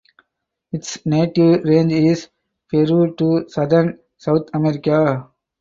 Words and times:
Its 0.71 1.05
native 1.05 1.63
range 1.63 1.91
is 1.93 2.27
Peru 2.67 3.13
to 3.17 3.47
southern 3.47 3.99
South 4.17 4.49
America. 4.51 5.29